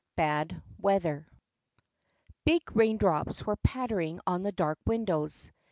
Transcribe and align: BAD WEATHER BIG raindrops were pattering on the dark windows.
BAD 0.15 0.63
WEATHER 0.79 1.27
BIG 2.43 2.75
raindrops 2.75 3.45
were 3.45 3.57
pattering 3.57 4.19
on 4.25 4.41
the 4.41 4.51
dark 4.51 4.79
windows. 4.83 5.51